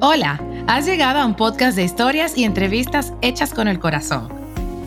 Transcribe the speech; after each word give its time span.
Hola, 0.00 0.40
has 0.68 0.86
llegado 0.86 1.18
a 1.18 1.26
un 1.26 1.34
podcast 1.34 1.76
de 1.76 1.82
historias 1.82 2.38
y 2.38 2.44
entrevistas 2.44 3.12
hechas 3.20 3.52
con 3.52 3.66
el 3.66 3.80
corazón. 3.80 4.28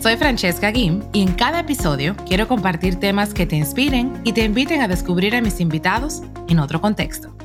Soy 0.00 0.16
Francesca 0.16 0.70
Guim 0.70 1.02
y 1.12 1.20
en 1.20 1.34
cada 1.34 1.60
episodio 1.60 2.16
quiero 2.26 2.48
compartir 2.48 2.98
temas 2.98 3.34
que 3.34 3.44
te 3.44 3.54
inspiren 3.54 4.22
y 4.24 4.32
te 4.32 4.42
inviten 4.42 4.80
a 4.80 4.88
descubrir 4.88 5.36
a 5.36 5.42
mis 5.42 5.60
invitados 5.60 6.22
en 6.48 6.58
otro 6.58 6.80
contexto. 6.80 7.36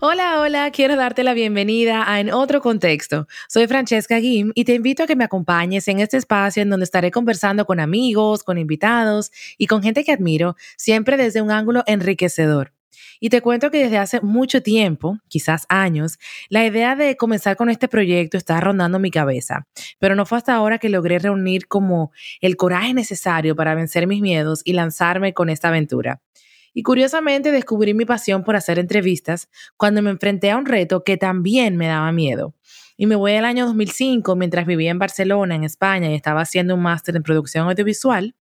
Hola, 0.00 0.40
hola, 0.40 0.70
quiero 0.70 0.96
darte 0.96 1.24
la 1.24 1.34
bienvenida 1.34 2.10
a 2.10 2.18
En 2.18 2.32
Otro 2.32 2.62
Contexto. 2.62 3.28
Soy 3.48 3.66
Francesca 3.66 4.16
Guim 4.16 4.52
y 4.54 4.64
te 4.64 4.72
invito 4.72 5.02
a 5.02 5.06
que 5.06 5.14
me 5.14 5.24
acompañes 5.24 5.86
en 5.88 6.00
este 6.00 6.16
espacio 6.16 6.62
en 6.62 6.70
donde 6.70 6.84
estaré 6.84 7.10
conversando 7.10 7.66
con 7.66 7.80
amigos, 7.80 8.44
con 8.44 8.56
invitados 8.56 9.30
y 9.58 9.66
con 9.66 9.82
gente 9.82 10.04
que 10.04 10.12
admiro, 10.12 10.56
siempre 10.78 11.18
desde 11.18 11.42
un 11.42 11.50
ángulo 11.50 11.84
enriquecedor. 11.86 12.72
Y 13.20 13.28
te 13.28 13.40
cuento 13.40 13.70
que 13.70 13.84
desde 13.84 13.98
hace 13.98 14.20
mucho 14.20 14.62
tiempo, 14.62 15.18
quizás 15.28 15.66
años, 15.68 16.18
la 16.48 16.64
idea 16.66 16.96
de 16.96 17.16
comenzar 17.16 17.56
con 17.56 17.70
este 17.70 17.88
proyecto 17.88 18.36
está 18.36 18.60
rondando 18.60 18.98
mi 18.98 19.10
cabeza, 19.10 19.66
pero 19.98 20.14
no 20.14 20.26
fue 20.26 20.38
hasta 20.38 20.54
ahora 20.54 20.78
que 20.78 20.88
logré 20.88 21.18
reunir 21.18 21.68
como 21.68 22.12
el 22.40 22.56
coraje 22.56 22.94
necesario 22.94 23.56
para 23.56 23.74
vencer 23.74 24.06
mis 24.06 24.20
miedos 24.20 24.62
y 24.64 24.72
lanzarme 24.72 25.34
con 25.34 25.50
esta 25.50 25.68
aventura. 25.68 26.20
Y 26.74 26.82
curiosamente 26.82 27.52
descubrí 27.52 27.92
mi 27.94 28.04
pasión 28.04 28.44
por 28.44 28.56
hacer 28.56 28.78
entrevistas 28.78 29.48
cuando 29.76 30.00
me 30.02 30.10
enfrenté 30.10 30.50
a 30.50 30.56
un 30.56 30.66
reto 30.66 31.04
que 31.04 31.16
también 31.16 31.76
me 31.76 31.86
daba 31.86 32.12
miedo. 32.12 32.54
Y 32.96 33.06
me 33.06 33.16
voy 33.16 33.32
al 33.32 33.44
año 33.44 33.66
2005 33.66 34.36
mientras 34.36 34.66
vivía 34.66 34.90
en 34.90 34.98
Barcelona, 34.98 35.54
en 35.54 35.64
España, 35.64 36.10
y 36.10 36.14
estaba 36.14 36.40
haciendo 36.40 36.74
un 36.74 36.82
máster 36.82 37.16
en 37.16 37.22
producción 37.22 37.68
audiovisual. 37.68 38.34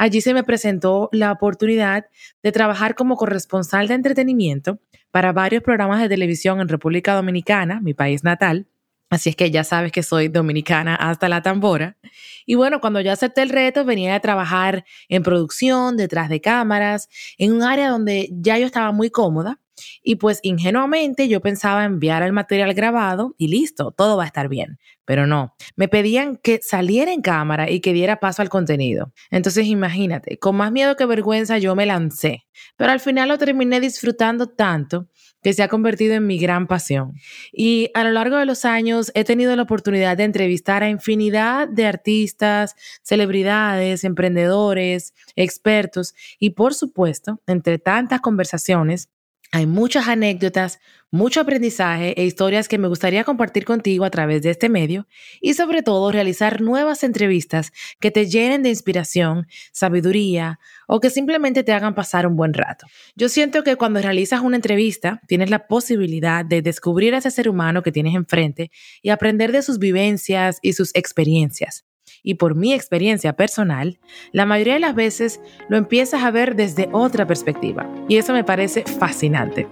Allí 0.00 0.22
se 0.22 0.32
me 0.32 0.44
presentó 0.44 1.10
la 1.12 1.30
oportunidad 1.30 2.06
de 2.42 2.52
trabajar 2.52 2.94
como 2.94 3.16
corresponsal 3.16 3.86
de 3.86 3.92
entretenimiento 3.92 4.78
para 5.10 5.34
varios 5.34 5.62
programas 5.62 6.00
de 6.00 6.08
televisión 6.08 6.58
en 6.58 6.68
República 6.68 7.12
Dominicana, 7.12 7.82
mi 7.82 7.92
país 7.92 8.24
natal. 8.24 8.66
Así 9.10 9.28
es 9.28 9.36
que 9.36 9.50
ya 9.50 9.62
sabes 9.62 9.92
que 9.92 10.02
soy 10.02 10.28
dominicana 10.28 10.94
hasta 10.94 11.28
la 11.28 11.42
tambora. 11.42 11.98
Y 12.46 12.54
bueno, 12.54 12.80
cuando 12.80 13.02
yo 13.02 13.12
acepté 13.12 13.42
el 13.42 13.50
reto, 13.50 13.84
venía 13.84 14.14
a 14.14 14.20
trabajar 14.20 14.86
en 15.10 15.22
producción, 15.22 15.98
detrás 15.98 16.30
de 16.30 16.40
cámaras, 16.40 17.10
en 17.36 17.52
un 17.52 17.62
área 17.62 17.90
donde 17.90 18.30
ya 18.32 18.56
yo 18.56 18.64
estaba 18.64 18.92
muy 18.92 19.10
cómoda 19.10 19.59
y 20.02 20.16
pues 20.16 20.40
ingenuamente 20.42 21.28
yo 21.28 21.40
pensaba 21.40 21.84
enviar 21.84 22.22
el 22.22 22.32
material 22.32 22.74
grabado 22.74 23.34
y 23.38 23.48
listo, 23.48 23.92
todo 23.92 24.16
va 24.16 24.24
a 24.24 24.26
estar 24.26 24.48
bien. 24.48 24.78
Pero 25.04 25.26
no, 25.26 25.54
me 25.74 25.88
pedían 25.88 26.36
que 26.36 26.60
saliera 26.62 27.12
en 27.12 27.20
cámara 27.22 27.68
y 27.70 27.80
que 27.80 27.92
diera 27.92 28.20
paso 28.20 28.42
al 28.42 28.48
contenido. 28.48 29.12
Entonces 29.30 29.66
imagínate, 29.66 30.38
con 30.38 30.56
más 30.56 30.70
miedo 30.70 30.96
que 30.96 31.06
vergüenza 31.06 31.58
yo 31.58 31.74
me 31.74 31.86
lancé. 31.86 32.44
Pero 32.76 32.92
al 32.92 33.00
final 33.00 33.28
lo 33.28 33.38
terminé 33.38 33.80
disfrutando 33.80 34.48
tanto 34.48 35.08
que 35.42 35.52
se 35.52 35.62
ha 35.62 35.68
convertido 35.68 36.14
en 36.14 36.26
mi 36.26 36.38
gran 36.38 36.66
pasión. 36.66 37.14
Y 37.52 37.90
a 37.94 38.04
lo 38.04 38.10
largo 38.10 38.36
de 38.36 38.46
los 38.46 38.64
años 38.64 39.10
he 39.14 39.24
tenido 39.24 39.56
la 39.56 39.62
oportunidad 39.62 40.16
de 40.16 40.24
entrevistar 40.24 40.82
a 40.82 40.88
infinidad 40.88 41.68
de 41.68 41.86
artistas, 41.86 42.76
celebridades, 43.02 44.04
emprendedores, 44.04 45.14
expertos 45.36 46.14
y 46.38 46.50
por 46.50 46.74
supuesto, 46.74 47.40
entre 47.46 47.78
tantas 47.78 48.20
conversaciones, 48.20 49.08
hay 49.52 49.66
muchas 49.66 50.06
anécdotas, 50.06 50.78
mucho 51.10 51.40
aprendizaje 51.40 52.14
e 52.20 52.24
historias 52.24 52.68
que 52.68 52.78
me 52.78 52.86
gustaría 52.86 53.24
compartir 53.24 53.64
contigo 53.64 54.04
a 54.04 54.10
través 54.10 54.42
de 54.42 54.50
este 54.50 54.68
medio 54.68 55.08
y 55.40 55.54
sobre 55.54 55.82
todo 55.82 56.12
realizar 56.12 56.60
nuevas 56.60 57.02
entrevistas 57.02 57.72
que 57.98 58.12
te 58.12 58.26
llenen 58.26 58.62
de 58.62 58.68
inspiración, 58.68 59.48
sabiduría 59.72 60.60
o 60.86 61.00
que 61.00 61.10
simplemente 61.10 61.64
te 61.64 61.72
hagan 61.72 61.96
pasar 61.96 62.28
un 62.28 62.36
buen 62.36 62.54
rato. 62.54 62.86
Yo 63.16 63.28
siento 63.28 63.64
que 63.64 63.74
cuando 63.74 64.00
realizas 64.00 64.40
una 64.40 64.56
entrevista 64.56 65.20
tienes 65.26 65.50
la 65.50 65.66
posibilidad 65.66 66.44
de 66.44 66.62
descubrir 66.62 67.14
a 67.14 67.18
ese 67.18 67.32
ser 67.32 67.48
humano 67.48 67.82
que 67.82 67.90
tienes 67.90 68.14
enfrente 68.14 68.70
y 69.02 69.10
aprender 69.10 69.50
de 69.50 69.62
sus 69.62 69.80
vivencias 69.80 70.58
y 70.62 70.74
sus 70.74 70.94
experiencias 70.94 71.84
y 72.22 72.34
por 72.34 72.54
mi 72.54 72.72
experiencia 72.72 73.34
personal, 73.34 73.98
la 74.32 74.46
mayoría 74.46 74.74
de 74.74 74.80
las 74.80 74.94
veces 74.94 75.40
lo 75.68 75.76
empiezas 75.76 76.22
a 76.22 76.30
ver 76.30 76.56
desde 76.56 76.88
otra 76.92 77.26
perspectiva 77.26 77.88
y 78.08 78.16
eso 78.16 78.32
me 78.32 78.44
parece 78.44 78.82
fascinante. 78.82 79.66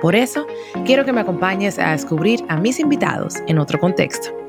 Por 0.00 0.14
eso, 0.14 0.46
quiero 0.86 1.04
que 1.04 1.12
me 1.12 1.20
acompañes 1.20 1.78
a 1.78 1.92
descubrir 1.92 2.42
a 2.48 2.56
mis 2.56 2.80
invitados 2.80 3.34
en 3.46 3.58
otro 3.58 3.78
contexto. 3.78 4.39